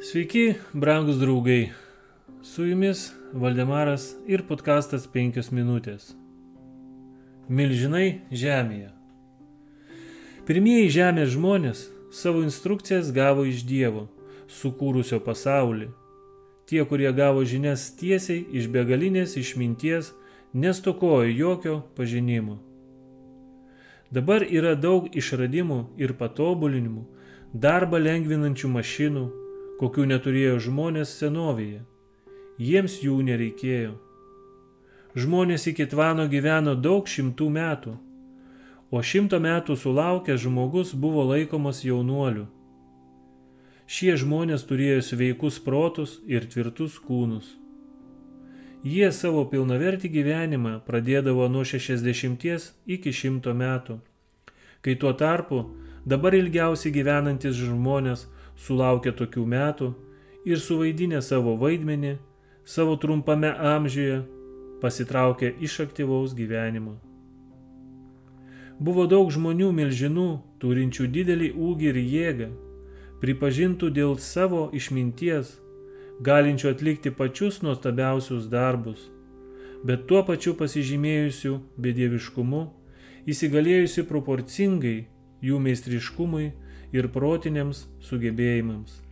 [0.00, 1.70] Sveiki, brangus draugai.
[2.42, 6.10] Su jumis Valdemaras ir podkastas 5 minutės.
[7.48, 8.90] Milžinai žemėje.
[10.44, 11.80] Pirmieji žemės žmonės
[12.12, 14.02] savo instrukcijas gavo iš Dievo,
[14.52, 15.88] sukūrusio pasaulį.
[16.68, 20.12] Tie, kurie gavo žinias tiesiai iš begalinės išminties,
[20.52, 22.58] nestokojo jokio pažinimo.
[24.12, 27.08] Dabar yra daug išradimų ir patobulinimų,
[27.56, 29.26] darbą lengvinančių mašinų,
[29.80, 31.82] kokių neturėjo žmonės senovėje.
[32.56, 33.94] Jiems jų nereikėjo.
[35.16, 37.92] Žmonės iki tvano gyveno daug šimtų metų,
[38.90, 42.46] o šimto metų sulaukęs žmogus buvo laikomas jaunuoliu.
[43.86, 47.54] Šie žmonės turėjo sveikus protus ir tvirtus kūnus.
[48.86, 52.46] Jie savo pilnavertį gyvenimą pradėdavo nuo 60
[52.86, 53.98] iki 100 metų,
[54.82, 55.62] kai tuo tarpu
[56.06, 59.90] dabar ilgiausiai gyvenantis žmonės sulaukia tokių metų
[60.48, 62.16] ir suvaidinę savo vaidmenį,
[62.64, 64.22] savo trumpame amžiuje
[64.80, 66.96] pasitraukia iš aktyvaus gyvenimo.
[68.78, 70.28] Buvo daug žmonių milžinų,
[70.60, 72.48] turinčių didelį ūgį ir jėgą,
[73.22, 75.54] pripažintų dėl savo išminties,
[76.20, 79.00] galinčių atlikti pačius nuostabiausius darbus,
[79.84, 82.62] bet tuo pačiu pasižymėjusių bedieviškumu,
[83.26, 84.98] įsigalėjusi proporcingai
[85.44, 86.52] jų meistriškumui
[86.96, 89.02] ir protiniams sugebėjimams.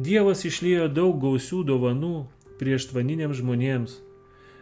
[0.00, 2.14] Dievas išlėjo daug gausių dovanų
[2.60, 3.98] prieštvaniniams žmonėms,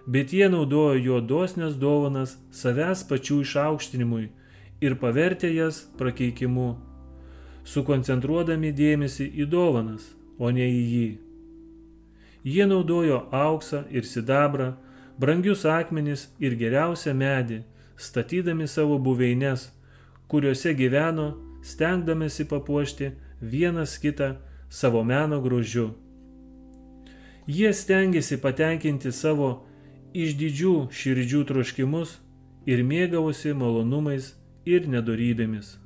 [0.06, 4.28] bet jie naudojo jo dosnes dovanas savęs pačių išaukštinimui
[4.80, 6.70] ir pavertė jas prakeikimu,
[7.68, 10.06] sukoncentruodami dėmesį į dovanas,
[10.38, 11.08] o ne į jį.
[12.48, 14.72] Jie naudojo auksą ir sidabrą,
[15.18, 17.64] brangius akmenis ir geriausią medį,
[17.98, 19.68] statydami savo buveines,
[20.30, 24.36] kuriuose gyveno stengdamėsi papuošti vienas kitą
[24.68, 25.90] savo meno grožiu.
[27.46, 29.64] Jie stengiasi patenkinti savo
[30.14, 32.18] išdidžių širdžių troškimus
[32.68, 34.34] ir mėgavosi malonumais
[34.68, 35.76] ir nedorybėmis.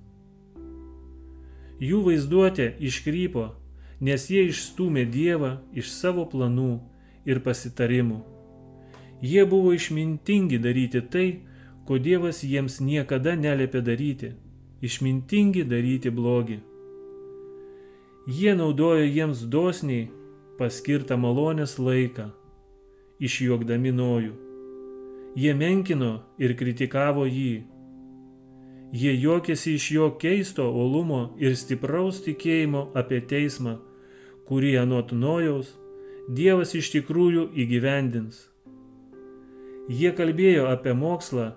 [1.82, 3.48] Jų vaizduotė iškrypo,
[4.00, 6.80] nes jie išstumė Dievą iš savo planų
[7.26, 8.20] ir pasitarimų.
[9.22, 11.28] Jie buvo išmintingi daryti tai,
[11.86, 14.32] ko Dievas jiems niekada neliepė daryti
[14.82, 16.58] išmintingi daryti blogį.
[18.26, 20.08] Jie naudojo jiems dosniai
[20.58, 22.28] paskirtą malonės laiką,
[23.22, 24.32] išjuokdami nojų.
[25.38, 27.62] Jie menkino ir kritikavo jį.
[28.92, 33.78] Jie juokėsi iš jo keisto olumo ir stipraus tikėjimo apie teismą,
[34.46, 35.72] kurį anot nojaus
[36.30, 38.44] Dievas iš tikrųjų įgyvendins.
[39.90, 41.48] Jie kalbėjo apie mokslą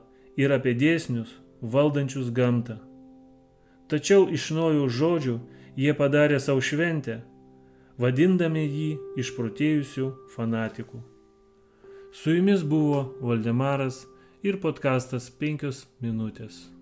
[0.41, 2.79] ir apie dėsnius valdančius gamtą.
[3.91, 5.35] Tačiau iš naujų žodžių
[5.77, 7.19] jie padarė savo šventę,
[8.01, 8.91] vadindami jį
[9.21, 11.01] išprotėjusių fanatikų.
[12.15, 14.05] Su jumis buvo Valdemaras
[14.43, 16.74] ir podkastas 5 minutės.